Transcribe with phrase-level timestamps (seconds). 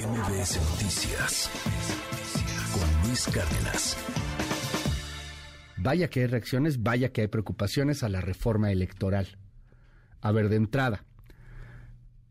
[0.00, 1.50] MBS Noticias
[2.72, 3.98] con Luis Cárdenas.
[5.76, 9.36] Vaya que hay reacciones, vaya que hay preocupaciones a la reforma electoral.
[10.22, 11.04] A ver, de entrada,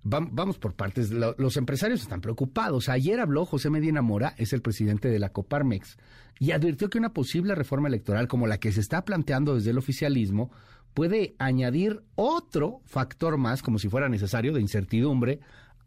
[0.02, 1.12] vamos por partes.
[1.12, 2.90] Los empresarios están preocupados.
[2.90, 5.98] Ayer habló José Medina Mora, es el presidente de la Coparmex,
[6.40, 9.78] y advirtió que una posible reforma electoral como la que se está planteando desde el
[9.78, 10.50] oficialismo
[10.96, 15.40] puede añadir otro factor más, como si fuera necesario, de incertidumbre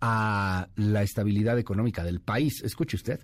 [0.04, 2.60] a la estabilidad económica del país.
[2.64, 3.20] Escuche usted.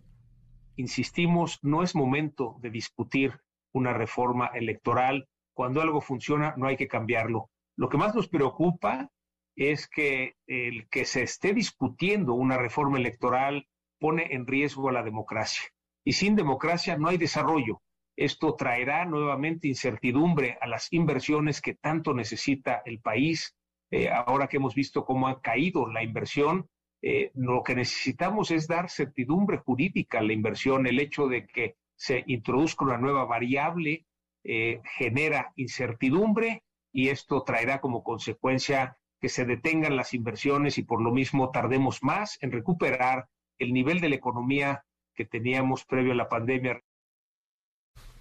[0.76, 3.40] Insistimos, no es momento de discutir
[3.72, 5.28] una reforma electoral.
[5.52, 7.50] Cuando algo funciona, no hay que cambiarlo.
[7.76, 9.10] Lo que más nos preocupa
[9.56, 13.66] es que el que se esté discutiendo una reforma electoral
[13.98, 15.64] pone en riesgo a la democracia.
[16.04, 17.82] Y sin democracia no hay desarrollo.
[18.16, 23.56] Esto traerá nuevamente incertidumbre a las inversiones que tanto necesita el país.
[23.90, 26.68] Eh, ahora que hemos visto cómo ha caído la inversión,
[27.00, 30.86] eh, lo que necesitamos es dar certidumbre jurídica a la inversión.
[30.86, 34.06] El hecho de que se introduzca una nueva variable
[34.44, 41.02] eh, genera incertidumbre y esto traerá como consecuencia que se detengan las inversiones y por
[41.02, 46.16] lo mismo tardemos más en recuperar el nivel de la economía que teníamos previo a
[46.16, 46.80] la pandemia.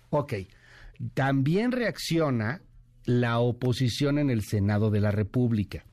[0.09, 0.33] Ok,
[1.13, 2.61] también reacciona
[3.07, 5.85] la oposición en el Senado de la República.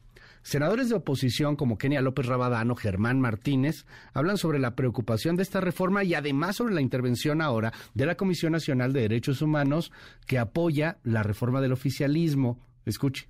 [0.43, 5.61] Senadores de oposición como Kenia López Rabadano, Germán Martínez, hablan sobre la preocupación de esta
[5.61, 9.93] reforma y además sobre la intervención ahora de la Comisión Nacional de Derechos Humanos
[10.27, 12.59] que apoya la reforma del oficialismo.
[12.85, 13.29] Escuche.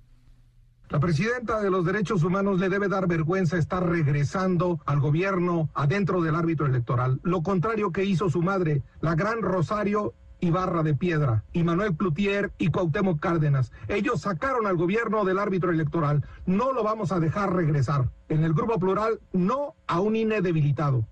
[0.89, 6.21] La presidenta de los derechos humanos le debe dar vergüenza estar regresando al gobierno adentro
[6.21, 7.19] del árbitro electoral.
[7.23, 12.51] Lo contrario que hizo su madre, la gran Rosario Ibarra de Piedra, y Manuel Plutier
[12.57, 13.71] y Cuauhtémoc Cárdenas.
[13.87, 16.25] Ellos sacaron al gobierno del árbitro electoral.
[16.45, 18.09] No lo vamos a dejar regresar.
[18.29, 21.05] En el grupo plural, no a un INE debilitado.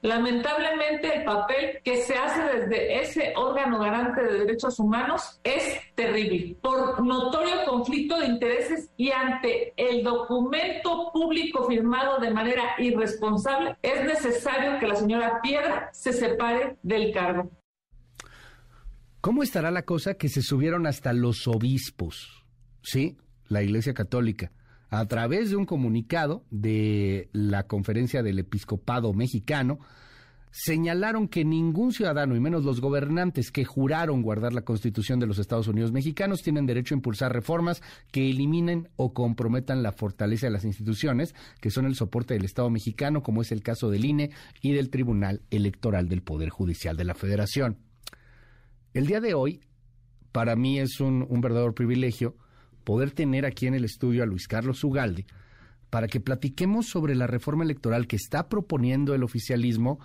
[0.00, 6.56] Lamentablemente el papel que se hace desde ese órgano garante de derechos humanos es terrible.
[6.62, 14.04] Por notorio conflicto de intereses y ante el documento público firmado de manera irresponsable, es
[14.04, 17.50] necesario que la señora Piedra se separe del cargo.
[19.28, 22.46] ¿Cómo estará la cosa que se subieron hasta los obispos?
[22.80, 23.18] Sí,
[23.48, 24.52] la Iglesia Católica
[24.88, 29.80] a través de un comunicado de la Conferencia del Episcopado Mexicano,
[30.50, 35.38] señalaron que ningún ciudadano, y menos los gobernantes que juraron guardar la Constitución de los
[35.38, 40.52] Estados Unidos mexicanos, tienen derecho a impulsar reformas que eliminen o comprometan la fortaleza de
[40.52, 44.30] las instituciones, que son el soporte del Estado mexicano, como es el caso del INE
[44.62, 47.87] y del Tribunal Electoral del Poder Judicial de la Federación.
[48.94, 49.60] El día de hoy,
[50.32, 52.36] para mí es un, verdadero privilegio
[52.84, 55.26] poder tener aquí en el estudio a Luis Carlos Ugalde
[55.90, 60.00] para que platiquemos sobre la reforma electoral que está proponiendo el oficialismo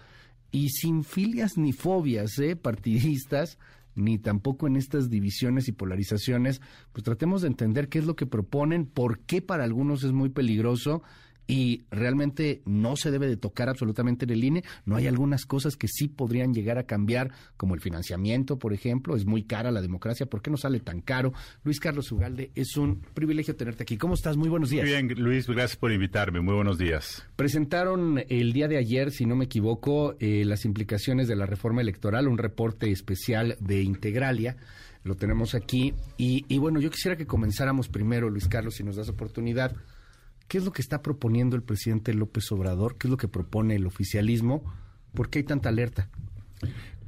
[0.52, 2.56] y sin filias ni fobias ¿eh?
[2.58, 3.58] partidistas,
[3.96, 6.62] ni tampoco en estas divisiones y polarizaciones,
[6.92, 10.30] pues tratemos de entender qué es lo que proponen, por qué para algunos es muy
[10.30, 11.04] peligroso
[11.48, 14.64] y realmente no se debe de tocar absolutamente en el INE.
[14.86, 19.16] No hay algunas cosas que sí podrían llegar a cambiar, como el financiamiento, por ejemplo.
[19.16, 20.26] Es muy cara la democracia.
[20.26, 21.34] ¿Por qué no sale tan caro?
[21.64, 23.98] Luis Carlos Ugalde, es un privilegio tenerte aquí.
[23.98, 24.38] ¿Cómo estás?
[24.38, 24.86] Muy buenos días.
[24.86, 26.42] Muy bien, Luis, gracias por invitarme.
[26.42, 27.24] Muy buenos días.
[27.36, 31.82] Presentaron el día de ayer, si no me equivoco, eh, las implicaciones de la reforma
[31.82, 34.58] electoral, un reporte especial de Integralia.
[35.04, 35.94] Lo tenemos aquí.
[36.18, 39.76] Y, y bueno, yo quisiera que comenzáramos primero, Luis Carlos, si nos das oportunidad
[40.48, 42.98] ¿Qué es lo que está proponiendo el presidente López Obrador?
[42.98, 44.64] ¿Qué es lo que propone el oficialismo?
[45.14, 46.10] ¿Por qué hay tanta alerta?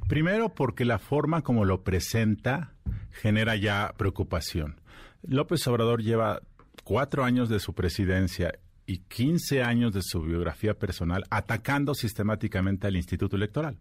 [0.08, 2.74] Primero porque la forma como lo presenta
[3.10, 4.80] genera ya preocupación.
[5.22, 6.40] López Obrador lleva
[6.84, 12.96] cuatro años de su presidencia y 15 años de su biografía personal atacando sistemáticamente al
[12.96, 13.78] Instituto Electoral.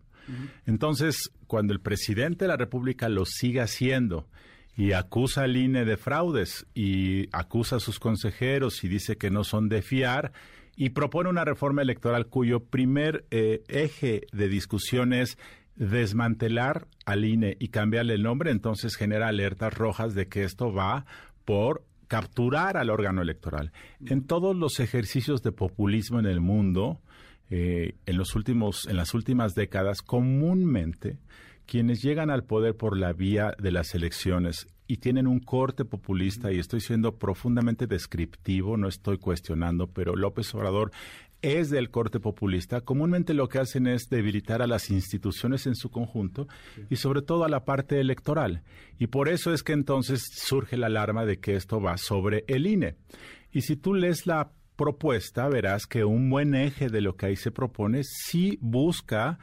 [0.66, 4.28] Entonces, cuando el presidente de la República lo sigue haciendo
[4.76, 9.44] y acusa al INE de fraudes y acusa a sus consejeros y dice que no
[9.44, 10.34] son de fiar
[10.76, 15.38] y propone una reforma electoral cuyo primer eh, eje de discusión es
[15.76, 21.06] desmantelar al INE y cambiarle el nombre, entonces genera alertas rojas de que esto va
[21.46, 23.72] por capturar al órgano electoral.
[24.06, 27.02] En todos los ejercicios de populismo en el mundo,
[27.50, 31.18] eh, en los últimos, en las últimas décadas, comúnmente
[31.66, 36.52] quienes llegan al poder por la vía de las elecciones y tienen un corte populista,
[36.52, 40.92] y estoy siendo profundamente descriptivo, no estoy cuestionando, pero López Obrador
[41.42, 45.90] es del corte populista, comúnmente lo que hacen es debilitar a las instituciones en su
[45.90, 46.48] conjunto
[46.90, 48.64] y sobre todo a la parte electoral.
[48.98, 52.66] Y por eso es que entonces surge la alarma de que esto va sobre el
[52.66, 52.96] INE.
[53.52, 57.36] Y si tú lees la propuesta, verás que un buen eje de lo que ahí
[57.36, 59.40] se propone sí busca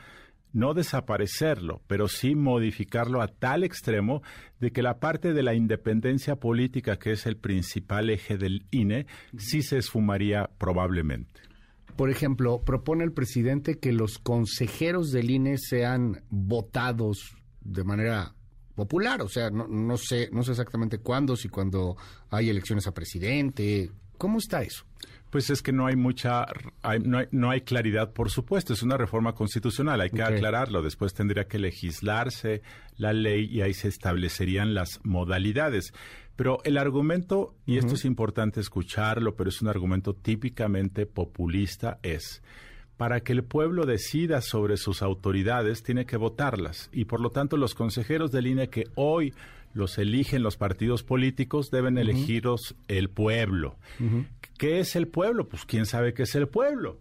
[0.52, 4.22] no desaparecerlo, pero sí modificarlo a tal extremo
[4.60, 9.06] de que la parte de la independencia política, que es el principal eje del INE,
[9.36, 11.40] sí se esfumaría probablemente.
[11.96, 18.34] Por ejemplo, propone el presidente que los consejeros del INE sean votados de manera
[18.74, 21.96] popular, o sea, no, no sé, no sé exactamente cuándo, si cuando
[22.30, 24.86] hay elecciones a presidente, ¿cómo está eso?
[25.32, 26.44] Pues es que no hay mucha,
[27.02, 31.14] no, hay, no, hay, claridad, por supuesto, es una reforma constitucional, hay que aclararlo, después
[31.14, 32.60] tendría que legislarse
[32.98, 35.94] la ley y ahí se establecerían las modalidades.
[36.36, 42.42] Pero el argumento, y esto es importante escucharlo, pero es un argumento típicamente populista, es,
[42.98, 46.90] para que el pueblo decida sobre sus autoridades, tiene que votarlas.
[46.92, 49.32] Y por lo tanto, los consejeros del INE que hoy
[49.74, 53.76] los eligen los partidos políticos, deben elegirlos el pueblo.
[54.62, 55.48] ¿Qué es el pueblo?
[55.48, 57.00] Pues quién sabe qué es el pueblo.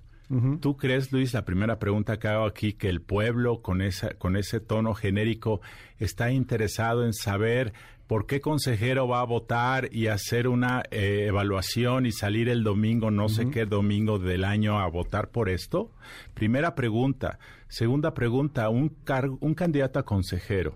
[0.61, 4.35] ¿Tú crees, Luis, la primera pregunta que hago aquí, que el pueblo con, esa, con
[4.35, 5.61] ese tono genérico
[5.99, 7.71] está interesado en saber
[8.07, 13.11] por qué consejero va a votar y hacer una eh, evaluación y salir el domingo,
[13.11, 15.91] no sé qué domingo del año, a votar por esto?
[16.33, 17.37] Primera pregunta.
[17.67, 18.97] Segunda pregunta, un,
[19.39, 20.73] un candidato a consejero,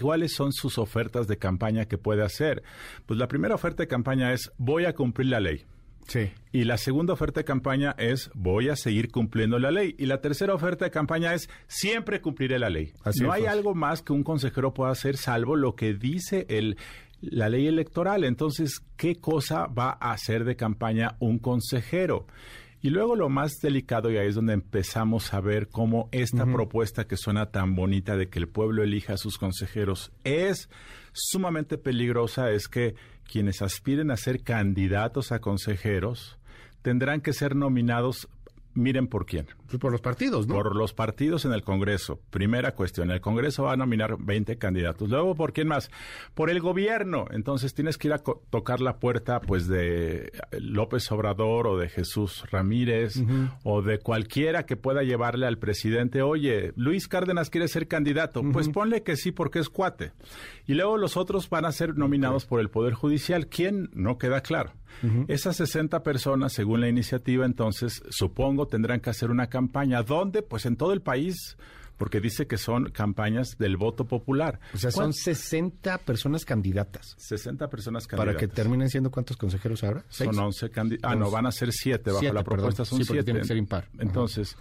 [0.00, 2.62] ¿cuáles son sus ofertas de campaña que puede hacer?
[3.06, 5.64] Pues la primera oferta de campaña es voy a cumplir la ley.
[6.08, 6.30] Sí.
[6.52, 9.94] Y la segunda oferta de campaña es voy a seguir cumpliendo la ley.
[9.98, 12.92] Y la tercera oferta de campaña es siempre cumpliré la ley.
[13.20, 16.78] no hay algo más que un consejero pueda hacer salvo lo que dice el,
[17.20, 18.24] la ley electoral.
[18.24, 22.26] Entonces, ¿qué cosa va a hacer de campaña un consejero?
[22.80, 27.08] Y luego lo más delicado, y ahí es donde empezamos a ver cómo esta propuesta
[27.08, 30.70] que suena tan bonita de que el pueblo elija a sus consejeros es
[31.12, 32.94] sumamente peligrosa, es que
[33.30, 36.38] quienes aspiren a ser candidatos a consejeros
[36.82, 38.28] tendrán que ser nominados
[38.78, 39.46] miren por quién.
[39.66, 40.54] Pues por los partidos, ¿no?
[40.54, 42.20] Por los partidos en el Congreso.
[42.30, 45.08] Primera cuestión, el Congreso va a nominar 20 candidatos.
[45.08, 45.90] Luego, ¿por quién más?
[46.34, 47.26] Por el gobierno.
[47.30, 52.44] Entonces tienes que ir a tocar la puerta, pues, de López Obrador o de Jesús
[52.50, 53.22] Ramírez
[53.64, 58.42] o de cualquiera que pueda llevarle al presidente, oye, Luis Cárdenas quiere ser candidato.
[58.52, 60.12] Pues ponle que sí porque es cuate.
[60.66, 63.48] Y luego los otros van a ser nominados por el Poder Judicial.
[63.48, 63.90] ¿Quién?
[63.92, 64.72] No queda claro.
[65.28, 70.02] Esas 60 personas, según la iniciativa, entonces, supongo, tendrán que hacer una campaña.
[70.02, 70.42] ¿Dónde?
[70.42, 71.56] Pues en todo el país
[71.98, 74.60] porque dice que son campañas del voto popular.
[74.72, 77.16] O sea, son 60 personas candidatas.
[77.18, 78.34] 60 personas candidatas.
[78.34, 80.04] Para que terminen siendo cuántos consejeros ahora?
[80.08, 81.10] Son 11 candidatos.
[81.10, 83.24] Ah, no, van a ser 7 bajo la propuesta, son 7.
[83.24, 83.88] tiene que ser impar.
[83.98, 84.56] Entonces,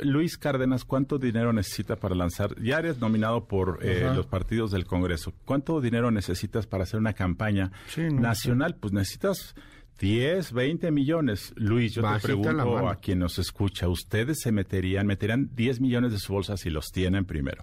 [0.00, 2.60] Luis Cárdenas, ¿cuánto dinero necesita para lanzar?
[2.60, 5.32] Ya eres nominado por eh, los partidos del Congreso.
[5.44, 8.76] ¿Cuánto dinero necesitas para hacer una campaña nacional?
[8.76, 9.54] Pues necesitas
[9.98, 11.52] 10, 20 millones.
[11.56, 16.18] Luis, yo te pregunto a quien nos escucha, ¿ustedes se meterían, meterían 10 millones de
[16.18, 17.62] su bolsa si los tienen primero,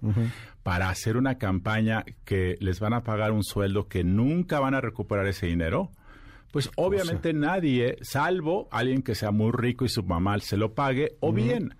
[0.63, 4.81] para hacer una campaña que les van a pagar un sueldo que nunca van a
[4.81, 5.91] recuperar ese dinero?
[6.51, 11.17] Pues obviamente nadie, salvo alguien que sea muy rico y su mamá se lo pague,
[11.19, 11.75] o bien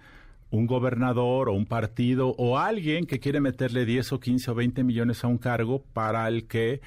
[0.51, 4.83] un gobernador o un partido o alguien que quiere meterle 10 o 15 o 20
[4.83, 6.81] millones a un cargo para el que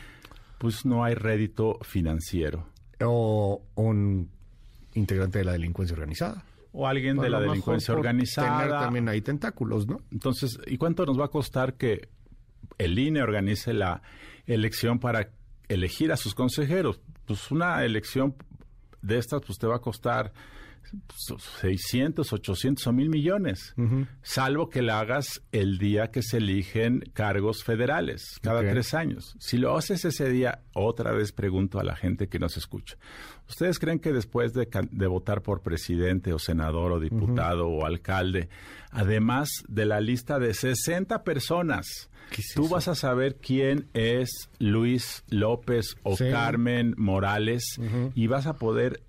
[0.58, 2.66] pues no hay rédito financiero
[3.00, 4.30] o un
[4.94, 6.44] integrante de la delincuencia organizada.
[6.72, 8.58] O alguien de la delincuencia organizada.
[8.58, 10.00] Tener también hay tentáculos, ¿no?
[10.12, 12.08] Entonces, ¿y cuánto nos va a costar que
[12.76, 14.02] el INE organice la
[14.46, 15.30] elección para
[15.68, 17.00] elegir a sus consejeros?
[17.24, 18.34] Pues una elección
[19.02, 20.32] de estas, pues te va a costar
[21.60, 23.74] 600, 800 o mil millones,
[24.22, 29.36] salvo que la hagas el día que se eligen cargos federales, cada tres años.
[29.38, 32.96] Si lo haces ese día, otra vez pregunto a la gente que nos escucha.
[33.48, 34.68] ¿Ustedes creen que después de,
[35.08, 38.48] votar por presidente o senador o diputado o alcalde,
[38.90, 42.10] además de la lista de 60 personas,
[42.54, 47.64] tú vas a saber quién es Luis López o Carmen Morales
[48.14, 49.02] y vas a poder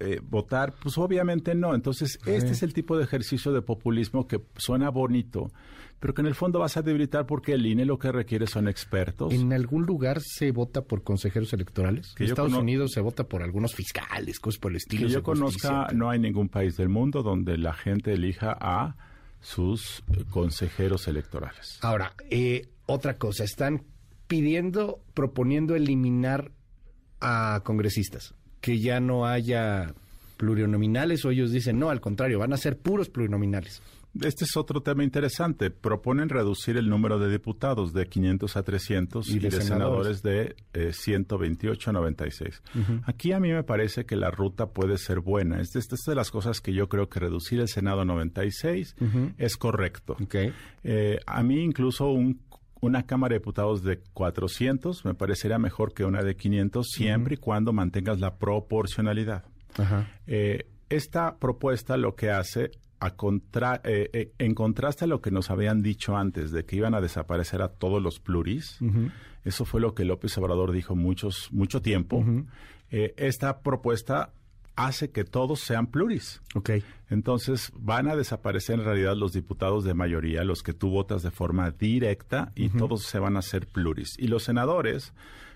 [0.00, 0.74] eh, votar?
[0.80, 1.74] Pues obviamente no.
[1.74, 5.50] Entonces, este es el tipo de ejercicio de populismo que suena bonito,
[5.98, 8.68] pero que en el fondo vas a debilitar porque el INE lo que requiere son
[8.68, 9.32] expertos.
[9.32, 12.14] ¿En algún lugar se vota por consejeros electorales?
[12.18, 15.08] en Estados Unidos se vota por algunos fiscales, cosas por el estilo.
[15.08, 18.96] Que yo conozca, no hay ningún país del mundo donde la gente elija a
[19.40, 21.78] sus eh, consejeros electorales.
[21.82, 23.82] Ahora, eh, otra cosa, están
[24.28, 26.52] pidiendo, proponiendo eliminar
[27.20, 29.94] a congresistas que ya no haya
[30.36, 33.82] plurinominales o ellos dicen, no, al contrario, van a ser puros plurinominales.
[34.22, 35.70] Este es otro tema interesante.
[35.70, 40.56] Proponen reducir el número de diputados de 500 a 300 y, de, senadores, de
[40.92, 42.62] 128 a 96.
[43.04, 45.60] Aquí a mí me parece que la ruta puede ser buena.
[45.60, 48.96] Esta es de las cosas que yo creo que reducir el Senado a 96
[49.36, 50.16] es correcto.
[50.84, 52.10] Eh, a mí incluso
[52.80, 57.36] una Cámara de Diputados de 400 me parecería mejor que una de 500 siempre y
[57.38, 59.44] cuando mantengas la proporcionalidad.
[60.26, 62.70] Eh, esta propuesta lo que hace
[63.00, 66.76] a contra, eh, eh, en contraste a lo que nos habían dicho antes de que
[66.76, 68.78] iban a desaparecer a todos los pluris,
[69.44, 72.24] eso fue lo que López Obrador dijo muchos, mucho tiempo,
[72.90, 74.32] esta propuesta
[74.78, 76.40] hace que todos sean pluris.
[76.54, 76.84] Okay.
[77.10, 81.32] Entonces van a desaparecer en realidad los diputados de mayoría, los que tú votas de
[81.32, 84.16] forma directa y todos se van a ser pluris.
[84.18, 85.12] Y los senadores,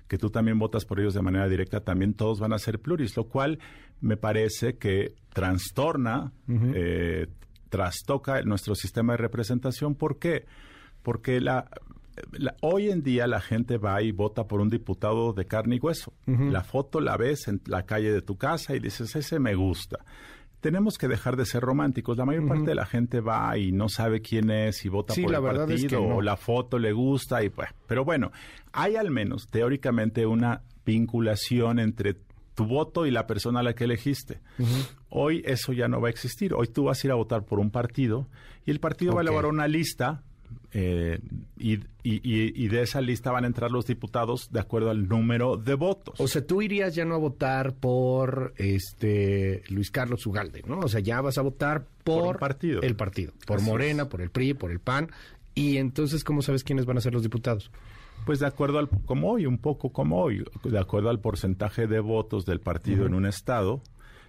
[0.09, 3.17] que tú también votas por ellos de manera directa, también todos van a ser pluris,
[3.17, 3.61] lo cual
[4.00, 7.29] me parece que trastorna, eh,
[7.69, 9.95] trastoca nuestro sistema de representación.
[9.95, 10.47] ¿Por qué?
[11.05, 11.69] Porque la,
[12.61, 16.12] hoy en día la gente va y vota por un diputado de carne y hueso.
[16.26, 20.04] La foto la ves en la calle de tu casa y dices, ese me gusta.
[20.61, 22.16] Tenemos que dejar de ser románticos.
[22.16, 25.35] La mayor parte de la gente va y no sabe quién es y vota por
[25.35, 27.69] el partido o la foto le gusta y pues.
[27.88, 28.31] Pero bueno,
[28.73, 32.16] hay al menos teóricamente una vinculación entre
[32.54, 34.40] tu voto y la persona a la que elegiste.
[35.09, 36.54] Hoy eso ya no va a existir.
[36.54, 38.28] Hoy tú vas a ir a votar por un partido
[38.64, 40.23] y el partido va a elaborar una lista
[40.73, 41.18] eh,
[41.59, 45.75] y, y, de esa lista van a entrar los diputados de acuerdo al número de
[45.75, 46.14] votos.
[46.18, 50.80] O sea, tú irías ya no a votar por este Luis Carlos Ugalde, ¿no?
[50.80, 52.82] O sea, ya vas a votar por, partido.
[52.82, 55.11] el partido, por Morena, por el PRI, por el PAN.
[55.54, 57.71] Y entonces, ¿cómo sabes quiénes van a ser los diputados?
[58.25, 62.00] Pues de acuerdo al, como hoy, un poco como hoy, de acuerdo al porcentaje de
[62.00, 63.82] votos del partido en un estado,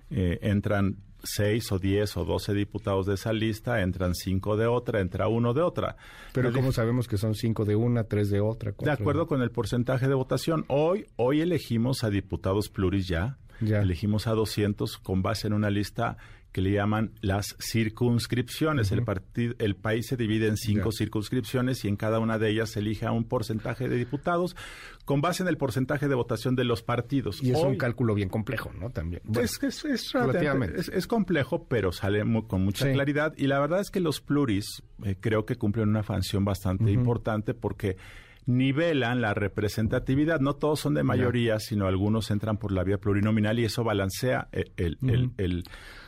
[0.10, 5.00] eh, entran seis o diez o doce diputados de esa lista, entran cinco de otra,
[5.00, 5.96] entra uno de otra.
[6.34, 8.74] Pero ¿cómo sabemos que son cinco de una, tres de otra?
[8.78, 10.66] De acuerdo con el porcentaje de votación.
[10.68, 13.82] Hoy, hoy elegimos a diputados pluris ya, ya.
[13.82, 16.18] elegimos a 200 con base en una lista
[16.54, 18.92] que le llaman las circunscripciones.
[18.92, 22.70] el, partido, el país se divide en cinco circunscripciones y en cada una de ellas
[22.70, 24.56] se elige a un porcentaje de diputados
[25.04, 27.44] con base en el porcentaje de votación de los partidos.
[27.44, 28.92] Y es un cálculo bien complejo, ¿no?
[28.92, 29.24] También.
[29.42, 33.34] es, es, es, complejo, pero sale con mucha claridad.
[33.36, 37.54] Y la verdad es que los pluris eh, creo que cumplen una función bastante importante
[37.54, 37.98] porque
[38.46, 40.40] nivelan la representatividad.
[40.40, 44.48] No todos son de mayoría, sino algunos entran por la vía plurinominal y eso balancea
[44.52, 45.64] el, el, el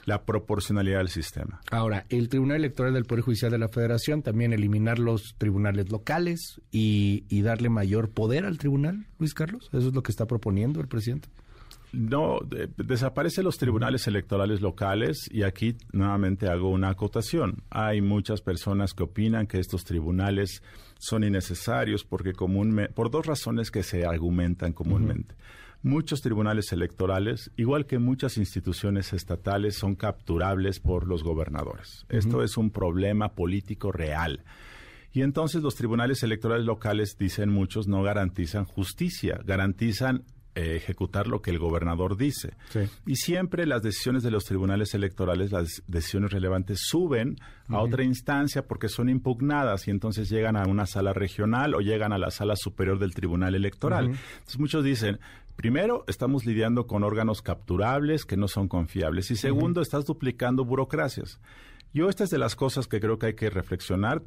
[0.05, 1.61] la proporcionalidad del sistema.
[1.71, 6.61] Ahora, el Tribunal Electoral del Poder Judicial de la Federación también eliminar los tribunales locales
[6.71, 9.69] y, darle mayor poder al tribunal, Luis Carlos.
[9.71, 11.29] ¿Eso es lo que está proponiendo el presidente?
[11.95, 12.39] No,
[12.75, 17.63] desaparecen los tribunales electorales locales y aquí nuevamente hago una acotación.
[17.69, 20.61] Hay muchas personas que opinan que estos tribunales
[20.99, 25.35] son innecesarios porque comúnmente, por dos razones que se argumentan comúnmente.
[25.83, 32.05] Muchos tribunales electorales, igual que muchas instituciones estatales, son capturables por los gobernadores.
[32.09, 34.43] Esto es un problema político real.
[35.13, 40.25] Y entonces los tribunales electorales locales, dicen muchos, no garantizan justicia, garantizan
[40.55, 42.53] eh, ejecutar lo que el gobernador dice.
[43.05, 47.35] Y siempre las decisiones de los tribunales electorales, las decisiones relevantes, suben
[47.67, 52.13] a otra instancia porque son impugnadas y entonces llegan a una sala regional o llegan
[52.13, 54.05] a la sala superior del tribunal electoral.
[54.05, 55.19] Entonces muchos dicen,
[55.55, 59.31] Primero, estamos lidiando con órganos capturables que no son confiables.
[59.31, 61.39] Y segundo, estás duplicando burocracias.
[61.95, 64.21] Yo esta es de las cosas que creo que hay que reflexionar.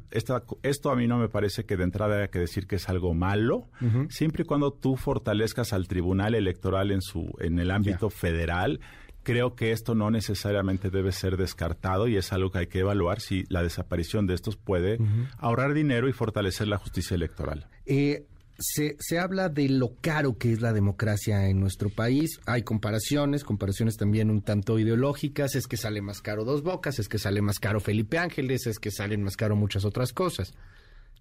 [0.63, 3.13] esto a mí no me parece que de entrada haya que decir que es algo
[3.13, 3.69] malo,
[4.09, 8.79] siempre y cuando tú fortalezcas al Tribunal Electoral en su en el ámbito federal.
[9.21, 13.19] Creo que esto no necesariamente debe ser descartado y es algo que hay que evaluar
[13.19, 14.97] si la desaparición de estos puede
[15.37, 17.67] ahorrar dinero y fortalecer la justicia electoral.
[17.85, 18.25] Eh,
[18.59, 22.39] se, se, habla de lo caro que es la democracia en nuestro país.
[22.45, 25.55] Hay comparaciones, comparaciones también un tanto ideológicas.
[25.55, 28.79] Es que sale más caro Dos Bocas, es que sale más caro Felipe Ángeles, es
[28.79, 30.53] que salen más caro muchas otras cosas.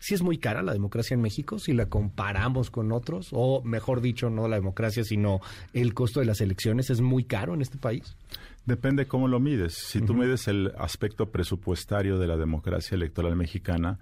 [0.00, 3.28] ¿Sí es muy cara la democracia en México si la comparamos con otros?
[3.33, 5.40] O mejor dicho, no la democracia, sino
[5.73, 8.16] el costo de las elecciones es muy caro en este país.
[8.64, 9.75] Depende cómo lo mides.
[9.75, 13.99] Si tú mides el aspecto presupuestario de la democracia electoral mexicana,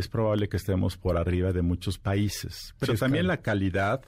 [0.00, 2.74] es probable que estemos por arriba de muchos países.
[2.78, 4.02] Pero también la calidad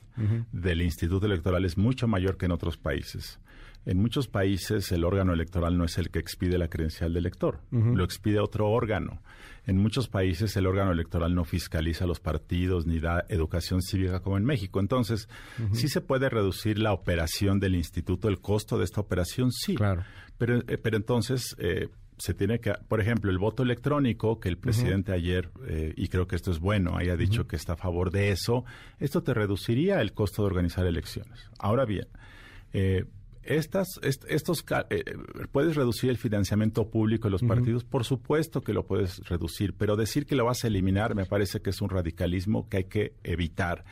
[0.53, 3.41] del Instituto Electoral es mucho mayor que en otros países.
[3.87, 7.61] En muchos países el órgano electoral no es el que expide la credencial del elector,
[7.71, 9.23] lo expide otro órgano.
[9.67, 14.37] En muchos países el órgano electoral no fiscaliza los partidos ni da educación cívica como
[14.37, 14.81] en México.
[14.81, 15.29] Entonces,
[15.73, 19.75] sí se puede reducir la operación del instituto, el costo de esta operación, sí.
[19.75, 20.03] Claro.
[20.39, 21.89] Pero, eh, pero entonces eh,
[22.21, 26.27] se tiene que, por ejemplo, el voto electrónico, que el presidente ayer, eh, y creo
[26.27, 28.65] que esto es bueno, haya dicho que está a favor de eso,
[28.99, 31.51] esto te reduciría el costo de organizar elecciones.
[31.59, 32.07] Ahora bien,
[32.73, 33.07] eh,
[33.43, 35.03] estas, estos, eh,
[35.51, 37.85] ¿Puedes reducir el financiamiento público de los partidos?
[37.85, 41.61] Por supuesto que lo puedes reducir, pero decir que lo vas a eliminar me parece
[41.61, 43.85] que es un radicalismo que hay que evitar.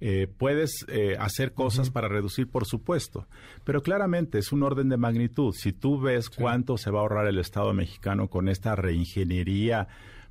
[0.00, 3.26] Eh, puedes eh, hacer cosas para reducir, por supuesto,
[3.64, 5.54] pero claramente es un orden de magnitud.
[5.56, 9.88] Si tú ves cuánto se va a ahorrar el Estado mexicano con esta reingeniería,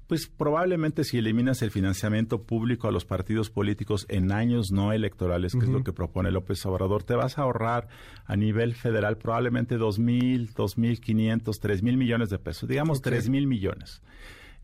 [0.08, 5.54] pues probablemente si eliminas el financiamiento público a los partidos políticos en años no electorales,
[5.54, 7.88] que es lo que propone López Obrador, te vas a ahorrar
[8.26, 13.02] a nivel federal probablemente dos mil, dos mil quinientos, tres mil millones de pesos, digamos
[13.02, 14.04] tres mil millones.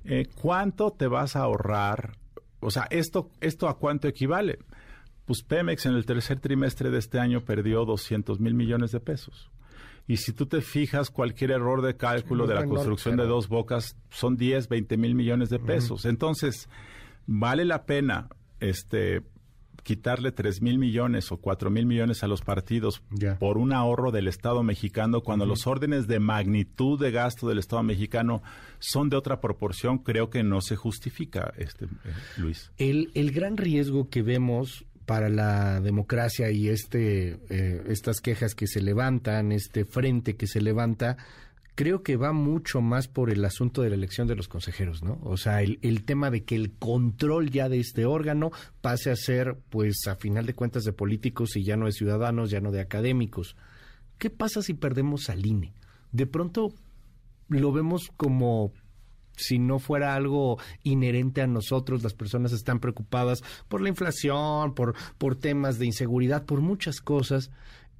[0.03, 2.17] Eh, ¿Cuánto te vas a ahorrar?
[2.59, 4.59] O sea, esto, ¿esto a cuánto equivale?
[5.31, 9.49] Pues Pemex en el tercer trimestre de este año perdió 200 mil millones de pesos.
[10.05, 13.95] Y si tú te fijas, cualquier error de cálculo de la construcción de dos bocas
[14.09, 16.03] son 10, 20 mil millones de pesos.
[16.03, 16.67] Entonces,
[17.27, 18.27] vale la pena
[18.59, 19.21] este
[19.83, 23.01] quitarle 3 mil millones o 4 mil millones a los partidos
[23.39, 27.83] por un ahorro del Estado mexicano cuando los órdenes de magnitud de gasto del Estado
[27.83, 28.43] mexicano
[28.79, 31.89] son de otra proporción, creo que no se justifica, este eh,
[32.37, 32.69] Luis.
[32.77, 38.67] El, el gran riesgo que vemos para la democracia y este eh, estas quejas que
[38.67, 41.17] se levantan, este frente que se levanta,
[41.75, 45.19] creo que va mucho más por el asunto de la elección de los consejeros, ¿no?
[45.23, 49.15] O sea, el, el, tema de que el control ya de este órgano pase a
[49.15, 52.71] ser, pues, a final de cuentas, de políticos y ya no de ciudadanos, ya no
[52.71, 53.55] de académicos.
[54.17, 55.73] ¿Qué pasa si perdemos al INE?
[56.11, 56.73] De pronto
[57.47, 58.71] lo vemos como
[59.35, 64.95] si no fuera algo inherente a nosotros, las personas están preocupadas por la inflación, por,
[65.17, 67.51] por temas de inseguridad, por muchas cosas.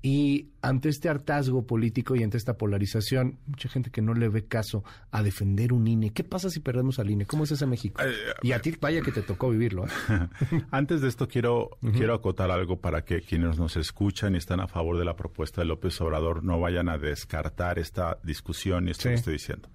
[0.04, 4.46] Y ante este hartazgo político y ante esta polarización, mucha gente que no le ve
[4.46, 6.10] caso a defender un INE.
[6.12, 7.28] ¿Qué pasa si perdemos al INE?
[7.28, 8.02] ¿Cómo es ese México?
[8.42, 9.86] Y a ti, vaya que te tocó vivirlo.
[9.86, 9.90] ¿eh?
[10.72, 14.68] Antes de esto, quiero, quiero acotar algo para que quienes nos escuchan y están a
[14.68, 19.08] favor de la propuesta de López Obrador no vayan a descartar esta discusión y esto
[19.08, 19.70] que estoy diciendo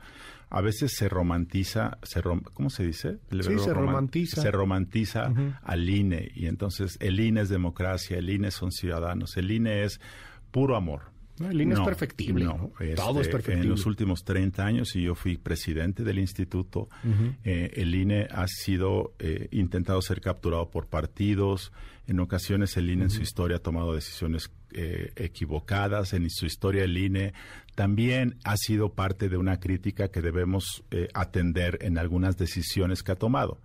[0.48, 3.18] a veces se romantiza, se ¿cómo se dice?
[3.30, 4.42] sí, se romantiza.
[4.42, 5.32] Se romantiza
[5.62, 10.00] al INE y entonces el INE es democracia, el INE son ciudadanos, el INE es
[10.52, 11.11] puro amor.
[11.40, 12.44] el INE es perfectible.
[12.44, 13.62] No, todo es este, perfectible.
[13.62, 16.88] En los últimos 30 años, y yo fui presidente del instituto,
[17.42, 21.72] eh, el INE ha sido eh, intentado ser capturado por partidos.
[22.06, 26.12] En ocasiones el INE en su historia ha tomado decisiones eh, equivocadas.
[26.12, 27.32] En su historia el INE
[27.74, 33.12] también ha sido parte de una crítica que debemos eh, atender en algunas decisiones que
[33.12, 33.58] ha tomado.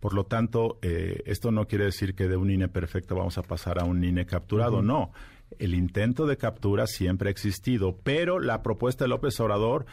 [0.00, 3.42] Por lo tanto, eh, esto no quiere decir que de un INE perfecto vamos a
[3.42, 5.12] pasar a un INE capturado, no.
[5.58, 9.86] El intento de captura siempre ha existido, pero la propuesta de López Obrador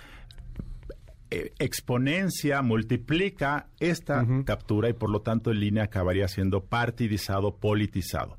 [1.29, 8.37] exponencia, multiplica esta captura y por lo tanto el INE acabaría siendo partidizado, politizado.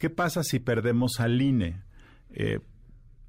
[0.00, 1.82] ¿Qué pasa si perdemos al INE?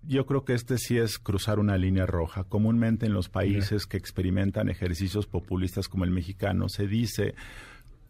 [0.04, 2.46] yo creo que este sí es cruzar una línea roja.
[2.46, 7.36] Comúnmente en los países que experimentan ejercicios populistas como el mexicano se dice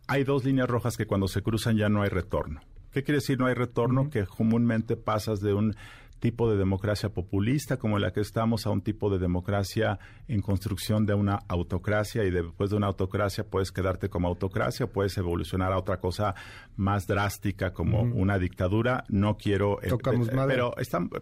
[0.08, 2.62] hay dos líneas rojas que cuando se cruzan ya no hay retorno.
[2.92, 4.10] ¿Qué quiere decir no hay retorno?
[4.10, 5.76] Que comúnmente pasas de un
[6.22, 11.06] tipo de democracia populista como la que estamos a un tipo de democracia en construcción
[11.06, 15.78] de una autocracia y después de una autocracia puedes quedarte como autocracia, puedes evolucionar a
[15.78, 16.36] otra cosa
[16.78, 19.04] más drástica como una dictadura.
[19.10, 19.82] No quiero...
[19.82, 20.74] Eh, Tocamos eh, pero,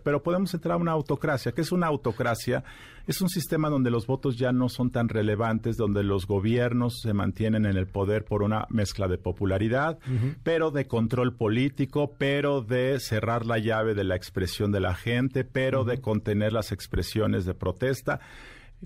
[0.04, 1.54] pero podemos entrar a una autocracia.
[1.54, 2.64] ¿Qué es una autocracia?
[3.10, 7.12] Es un sistema donde los votos ya no son tan relevantes, donde los gobiernos se
[7.12, 9.98] mantienen en el poder por una mezcla de popularidad,
[10.44, 15.44] pero de control político, pero de cerrar la llave de la expresión de la gente,
[15.44, 18.20] pero de contener las expresiones de protesta,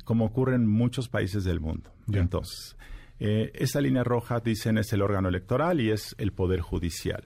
[0.05, 1.91] como ocurre en muchos países del mundo.
[2.09, 2.77] Entonces,
[3.19, 7.25] eh, esa línea roja, dicen, es el órgano electoral y es el poder judicial.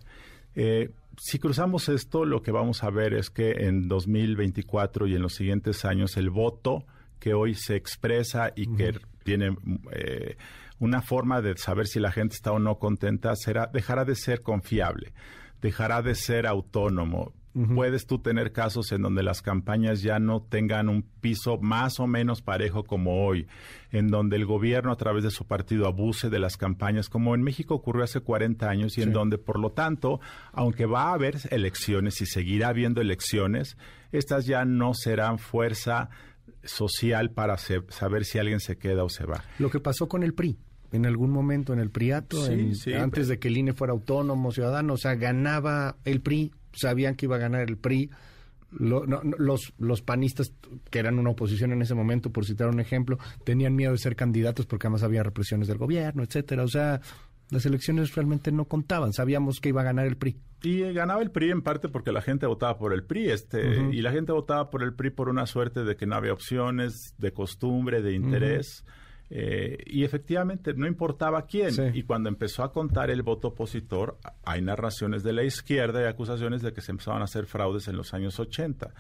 [0.56, 5.22] Eh, si cruzamos esto, lo que vamos a ver es que en 2024 y en
[5.22, 6.86] los siguientes años el voto
[7.20, 9.58] que hoy se expresa y que tiene
[9.92, 10.38] eh,
[10.80, 14.44] una forma de saber si la gente está o no contenta será dejará de ser
[14.44, 15.14] confiable,
[15.60, 17.34] dejará de ser autónomo,
[17.74, 22.08] puedes tú tener casos en donde las campañas ya no tengan un piso más o
[22.08, 23.48] menos parejo como hoy,
[23.92, 27.42] en donde el gobierno a través de su partido abuse de las campañas, como en
[27.42, 30.20] México ocurrió hace 40 años, y en donde, por lo tanto,
[30.52, 33.78] aunque va a haber elecciones y seguirá habiendo elecciones,
[34.12, 36.10] estas ya no serán fuerza
[36.64, 39.44] social para saber si alguien se queda o se va.
[39.60, 40.58] Lo que pasó con el PRI
[40.92, 42.46] en algún momento en el PRIATO,
[42.98, 47.26] antes de que el INE fuera autónomo, ciudadano, o sea, ganaba el PRI, sabían que
[47.26, 48.10] iba a ganar el PRI.
[48.72, 50.54] los, los panistas,
[50.90, 54.16] que eran una oposición en ese momento, por citar un ejemplo, tenían miedo de ser
[54.16, 56.64] candidatos porque además había represiones del gobierno, etcétera.
[56.64, 57.02] O sea,
[57.50, 60.38] las elecciones realmente no contaban, sabíamos que iba a ganar el PRI.
[60.64, 64.02] Y ganaba el PRI en parte porque la gente votaba por el PRI, este, y
[64.02, 67.32] la gente votaba por el PRI por una suerte de que no había opciones, de
[67.32, 68.84] costumbre, de interés.
[69.30, 71.74] Eh, y efectivamente no importaba quién.
[71.94, 76.62] Y cuando empezó a contar el voto opositor, hay narraciones de la izquierda y acusaciones
[76.62, 78.94] de que se empezaban a hacer fraudes en los años 80.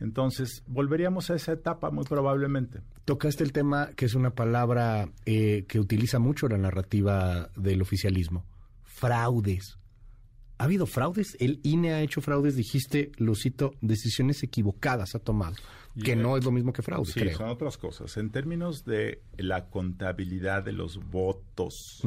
[0.00, 2.80] Entonces, volveríamos a esa etapa muy probablemente.
[3.04, 8.44] Tocaste el tema que es una palabra eh, que utiliza mucho la narrativa del oficialismo.
[8.84, 9.79] Fraudes.
[10.60, 11.38] ¿Ha habido fraudes?
[11.40, 15.56] El INE ha hecho fraudes, dijiste, lo cito, decisiones equivocadas ha tomado
[16.04, 17.10] que no es lo mismo que fraude.
[17.10, 18.18] Sí, son otras cosas.
[18.18, 22.02] En términos de la contabilidad de los votos,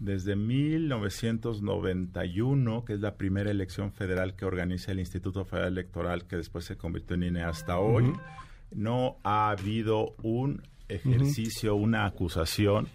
[0.00, 6.34] desde 1991, que es la primera elección federal que organiza el Instituto Federal Electoral, que
[6.34, 8.12] después se convirtió en INE hasta hoy,
[8.72, 12.88] no ha habido un ejercicio, una acusación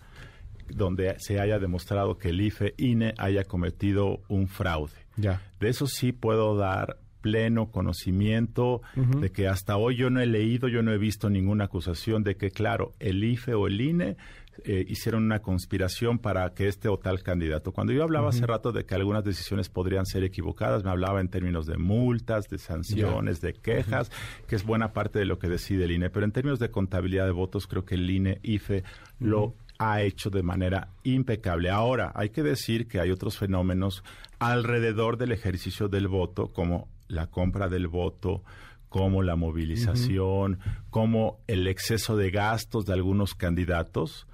[0.70, 4.94] donde se haya demostrado que el IFE INE haya cometido un fraude.
[5.18, 5.42] Ya.
[5.60, 10.68] De eso sí puedo dar pleno conocimiento de que hasta hoy yo no he leído,
[10.68, 14.18] yo no he visto ninguna acusación de que, claro, el IFE o el INE
[14.66, 17.72] eh, hicieron una conspiración para que este o tal candidato.
[17.72, 21.30] Cuando yo hablaba hace rato de que algunas decisiones podrían ser equivocadas, me hablaba en
[21.30, 24.12] términos de multas, de sanciones, de quejas,
[24.46, 26.10] que es buena parte de lo que decide el INE.
[26.10, 28.84] Pero en términos de contabilidad de votos, creo que el INE, IFE,
[29.20, 29.56] lo
[29.92, 31.70] ha hecho de manera impecable.
[31.70, 34.04] Ahora, hay que decir que hay otros fenómenos
[34.40, 38.44] alrededor del ejercicio del voto, como la compra del voto,
[38.90, 44.28] como la movilización, como el exceso de gastos de algunos candidatos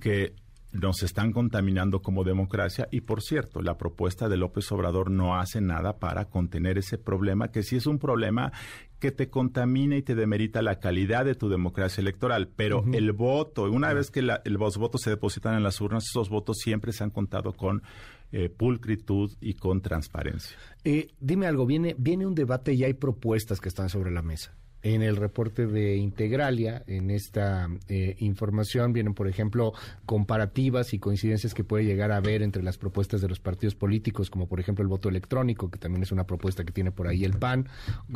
[0.00, 0.34] que
[0.72, 5.60] nos están contaminando como democracia y por cierto, la propuesta de López Obrador no hace
[5.60, 8.52] nada para contener ese problema, que sí es un problema
[8.98, 13.64] que te contamina y te demerita la calidad de tu democracia electoral, pero el voto,
[13.64, 17.10] una vez que los votos se depositan en las urnas, esos votos siempre se han
[17.10, 17.82] contado con
[18.30, 20.56] eh, pulcritud y con transparencia.
[20.84, 24.54] Eh, dime algo, viene, viene un debate y hay propuestas que están sobre la mesa
[24.82, 29.72] en el reporte de Integralia, en esta eh, información, vienen, por ejemplo,
[30.06, 34.30] comparativas y coincidencias que puede llegar a haber entre las propuestas de los partidos políticos,
[34.30, 37.24] como por ejemplo el voto electrónico, que también es una propuesta que tiene por ahí
[37.24, 37.68] el PAN,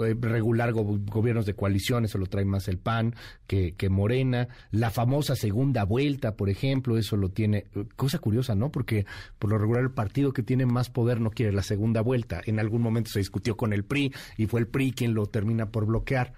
[0.05, 3.15] eh, regular gobiernos de coalición, eso lo trae más el PAN
[3.47, 8.71] que, que Morena, la famosa segunda vuelta, por ejemplo, eso lo tiene, cosa curiosa, ¿no?
[8.71, 9.05] Porque
[9.39, 12.41] por lo regular el partido que tiene más poder no quiere la segunda vuelta.
[12.47, 15.71] En algún momento se discutió con el PRI y fue el PRI quien lo termina
[15.71, 16.33] por bloquear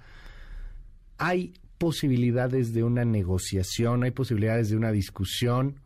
[1.19, 5.81] hay posibilidades de una negociación, hay posibilidades de una discusión.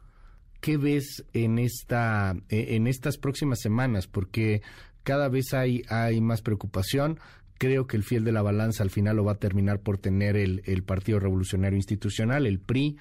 [0.61, 4.07] ¿Qué ves en esta e, en estas próximas semanas?
[4.07, 4.62] Porque
[5.03, 7.19] cada vez hay hay más preocupación.
[7.59, 10.37] Creo que el fiel de la balanza al final lo va a terminar por tener
[10.37, 12.97] el, el Partido Revolucionario Institucional, el PRI.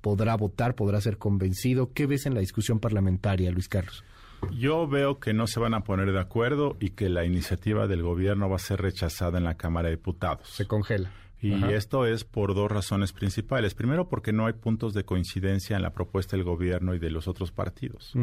[0.00, 1.92] Podrá votar, podrá ser convencido.
[1.92, 4.04] ¿Qué ves en la discusión parlamentaria, Luis Carlos?
[4.52, 8.02] Yo veo que no se van a poner de acuerdo y que la iniciativa del
[8.02, 10.48] gobierno va a ser rechazada en la Cámara de Diputados.
[10.48, 11.10] Se congela.
[11.48, 13.74] Y esto es por dos razones principales.
[13.74, 17.28] Primero, porque no hay puntos de coincidencia en la propuesta del gobierno y de los
[17.28, 18.14] otros partidos.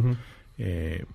[0.57, 1.05] Eh,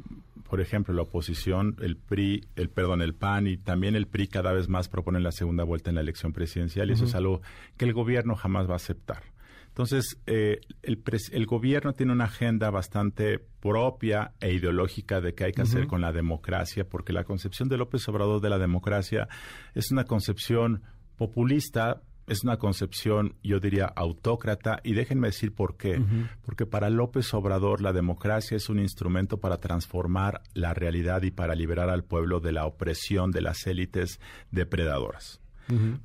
[0.49, 4.53] por ejemplo, la oposición, el PRI, el perdón, el PAN y también el PRI cada
[4.53, 7.43] vez más proponen la segunda vuelta en la elección presidencial y eso es algo
[7.77, 9.23] que el gobierno jamás va a aceptar.
[9.69, 15.53] Entonces, eh, el, el, gobierno tiene una agenda bastante propia e ideológica de qué hay
[15.53, 19.29] que hacer con la democracia, porque la concepción de López Obrador de la democracia
[19.75, 20.83] es una concepción
[21.17, 26.01] populista es una concepción, yo diría, autócrata, y déjenme decir por qué.
[26.45, 31.55] Porque para López Obrador la democracia es un instrumento para transformar la realidad y para
[31.55, 35.41] liberar al pueblo de la opresión de las élites depredadoras.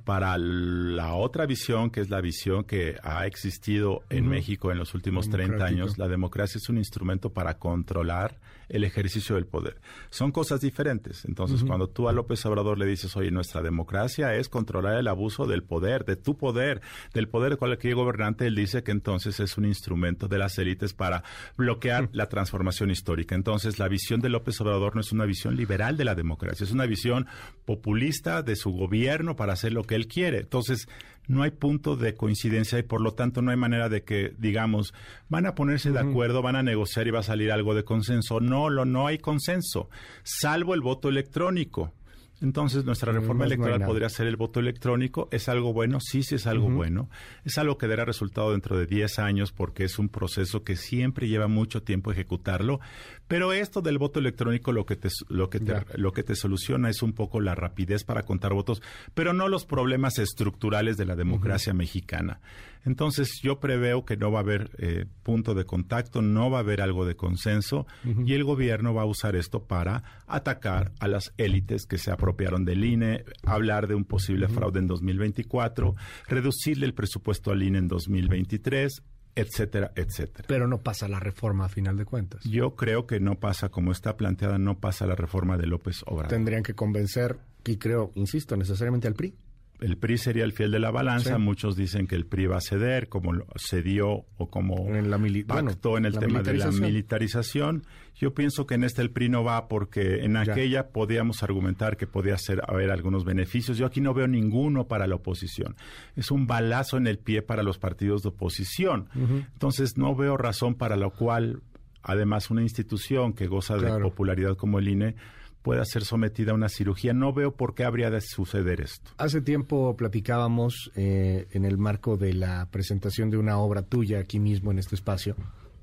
[0.03, 4.93] Para la otra visión, que es la visión que ha existido en México en los
[4.93, 8.39] últimos 30 años, la democracia es un instrumento para controlar
[8.71, 9.81] el ejercicio del poder.
[10.09, 11.25] Son cosas diferentes.
[11.25, 15.45] Entonces, cuando tú a López Obrador le dices, oye, nuestra democracia es controlar el abuso
[15.45, 16.81] del poder, de tu poder,
[17.13, 20.93] del poder de cualquier gobernante, él dice que entonces es un instrumento de las élites
[20.93, 21.23] para
[21.57, 23.35] bloquear la transformación histórica.
[23.35, 26.71] Entonces, la visión de López Obrador no es una visión liberal de la democracia, es
[26.71, 27.27] una visión
[27.65, 30.39] populista de su gobierno para hacer lo que él quiere.
[30.39, 30.87] Entonces,
[31.27, 34.93] no hay punto de coincidencia y por lo tanto no hay manera de que, digamos,
[35.29, 38.39] van a ponerse de acuerdo, van a negociar y va a salir algo de consenso.
[38.39, 39.89] No, lo, no hay consenso,
[40.23, 41.93] salvo el voto electrónico.
[42.41, 45.29] Entonces, nuestra reforma electoral podría ser el voto electrónico.
[45.31, 45.99] ¿Es algo bueno?
[45.99, 47.09] Sí, sí es algo bueno.
[47.45, 51.27] Es algo que dará resultado dentro de 10 años porque es un proceso que siempre
[51.27, 52.79] lleva mucho tiempo ejecutarlo.
[53.27, 55.61] Pero esto del voto electrónico lo que te, lo que
[55.95, 58.81] lo que te soluciona es un poco la rapidez para contar votos,
[59.13, 62.41] pero no los problemas estructurales de la democracia mexicana.
[62.85, 66.61] Entonces yo preveo que no va a haber eh, punto de contacto, no va a
[66.61, 67.85] haber algo de consenso
[68.25, 72.65] y el gobierno va a usar esto para atacar a las élites que se apropiaron
[72.65, 75.95] del INE, hablar de un posible fraude en 2024,
[76.27, 79.03] reducirle el presupuesto al INE en 2023,
[79.35, 80.45] etcétera, etcétera.
[80.47, 82.43] Pero no pasa la reforma a final de cuentas.
[82.43, 86.29] Yo creo que no pasa como está planteada, no pasa la reforma de López Obrador.
[86.29, 89.35] Tendrían que convencer, y creo, insisto, necesariamente al PRI
[89.81, 91.39] el PRI sería el fiel de la balanza.
[91.39, 95.97] Muchos dicen que el PRI va a ceder, como cedió o como en la pactó
[95.97, 97.83] en el tema de la militarización.
[98.15, 102.05] Yo pienso que en este el PRI no va porque en aquella podíamos argumentar que
[102.05, 103.77] podía ser, haber algunos beneficios.
[103.77, 105.75] Yo aquí no veo ninguno para la oposición.
[106.15, 109.09] Es un balazo en el pie para los partidos de oposición.
[109.53, 111.63] Entonces no veo razón para lo cual,
[112.03, 115.15] además, una institución que goza de popularidad como el INE
[115.61, 117.13] pueda ser sometida a una cirugía.
[117.13, 119.11] No veo por qué habría de suceder esto.
[119.17, 124.39] Hace tiempo platicábamos eh, en el marco de la presentación de una obra tuya aquí
[124.39, 125.35] mismo en este espacio,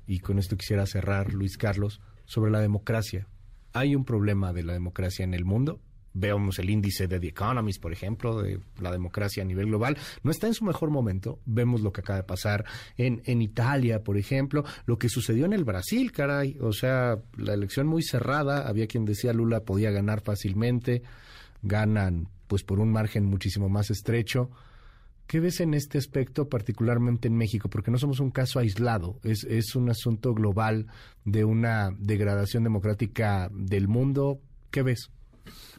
[0.07, 3.27] y con esto quisiera cerrar, Luis Carlos, sobre la democracia.
[3.73, 5.79] ¿Hay un problema de la democracia en el mundo?
[6.13, 10.31] Veamos el índice de The Economist, por ejemplo, de la democracia a nivel global, no
[10.31, 11.39] está en su mejor momento.
[11.45, 12.65] Vemos lo que acaba de pasar
[12.97, 16.57] en, en Italia, por ejemplo, lo que sucedió en el Brasil, caray.
[16.61, 21.03] O sea, la elección muy cerrada, había quien decía Lula podía ganar fácilmente,
[21.61, 24.49] ganan pues por un margen muchísimo más estrecho.
[25.27, 27.69] ¿Qué ves en este aspecto, particularmente en México?
[27.69, 30.87] Porque no somos un caso aislado, es, es un asunto global
[31.23, 34.41] de una degradación democrática del mundo.
[34.71, 35.11] ¿Qué ves?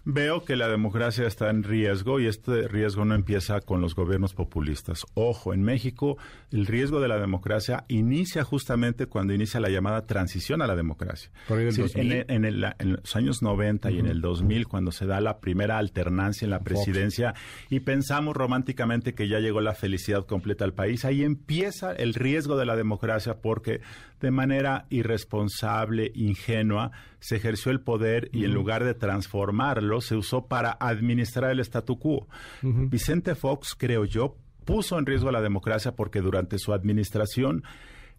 [0.04, 4.32] Veo que la democracia está en riesgo y este riesgo no empieza con los gobiernos
[4.34, 5.04] populistas.
[5.14, 6.16] Ojo, en México
[6.50, 11.30] el riesgo de la democracia inicia justamente cuando inicia la llamada transición a la democracia.
[12.28, 12.60] en,
[12.92, 16.60] los años 90 y en el 2000, cuando se da la primera alternancia en la
[16.60, 17.34] presidencia
[17.68, 22.56] y pensamos románticamente que ya llegó la felicidad completa al país, ahí empieza el riesgo
[22.56, 23.80] de la democracia porque
[24.20, 28.94] de manera irresponsable, ingenua, se ejerció el poder y en lugar de
[30.00, 32.26] se usó para administrar el statu quo.
[32.62, 37.64] Vicente Fox, creo yo, puso en riesgo la democracia porque durante su administración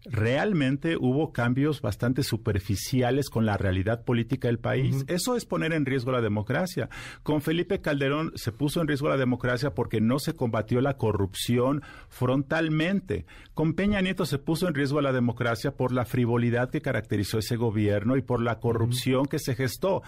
[0.04, 5.04] realmente hubo cambios bastante superficiales con la realidad política del país.
[5.06, 6.88] Eso es poner en riesgo la democracia.
[7.22, 11.82] Con Felipe Calderón se puso en riesgo la democracia porque no se combatió la corrupción
[12.08, 13.26] frontalmente.
[13.54, 17.56] Con Peña Nieto se puso en riesgo la democracia por la frivolidad que caracterizó ese
[17.56, 20.02] gobierno y por la corrupción que se gestó.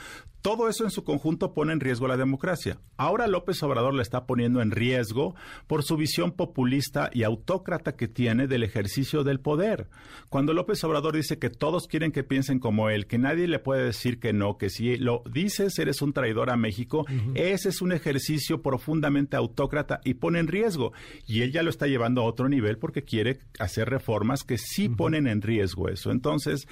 [0.45, 2.79] Todo eso en su conjunto pone en riesgo la democracia.
[2.99, 5.35] Ahora López Obrador la está poniendo en riesgo
[5.67, 9.84] por su visión populista y autócrata que tiene del ejercicio del poder.
[10.29, 13.85] Cuando López Obrador dice que todos quieren que piensen como él, que nadie le puede
[13.85, 17.93] decir que no, que si lo dices eres un traidor a México, ese es un
[17.93, 20.93] ejercicio profundamente autócrata y pone en riesgo.
[21.27, 24.89] Y él ya lo está llevando a otro nivel porque quiere hacer reformas que sí
[24.89, 26.11] ponen en riesgo eso.
[26.11, 26.67] Entonces,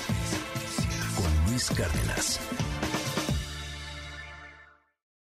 [1.14, 2.40] con Luis Cárdenas.